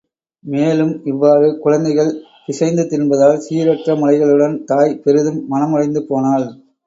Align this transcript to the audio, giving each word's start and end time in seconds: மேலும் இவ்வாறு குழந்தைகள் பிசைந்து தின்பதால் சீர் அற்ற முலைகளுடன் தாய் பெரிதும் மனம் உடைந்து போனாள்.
மேலும் 0.45 0.93
இவ்வாறு 1.03 1.47
குழந்தைகள் 1.59 2.09
பிசைந்து 2.45 2.83
தின்பதால் 2.85 3.37
சீர் 3.39 3.69
அற்ற 3.69 3.95
முலைகளுடன் 3.95 4.55
தாய் 4.63 4.99
பெரிதும் 5.03 5.39
மனம் 5.47 5.71
உடைந்து 5.71 6.03
போனாள். 6.03 6.47